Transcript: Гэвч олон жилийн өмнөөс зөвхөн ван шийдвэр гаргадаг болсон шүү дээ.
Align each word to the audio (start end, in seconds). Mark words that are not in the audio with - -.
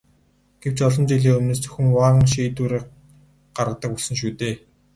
Гэвч 0.61 0.79
олон 0.87 1.05
жилийн 1.09 1.37
өмнөөс 1.39 1.59
зөвхөн 1.61 1.87
ван 1.97 2.15
шийдвэр 2.31 2.73
гаргадаг 3.55 3.89
болсон 3.93 4.15
шүү 4.19 4.31
дээ. 4.39 4.55